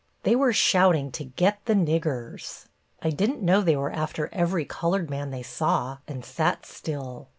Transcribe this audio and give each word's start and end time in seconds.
They 0.23 0.35
were 0.35 0.51
shouting 0.51 1.11
to 1.11 1.23
'Get 1.25 1.63
the 1.65 1.75
Niggers.' 1.75 2.65
I 3.03 3.11
didn't 3.11 3.43
know 3.43 3.61
they 3.61 3.75
were 3.75 3.91
after 3.91 4.31
every 4.33 4.65
colored 4.65 5.11
man 5.11 5.29
they 5.29 5.43
saw, 5.43 5.99
and 6.07 6.25
sat 6.25 6.65
still. 6.65 7.27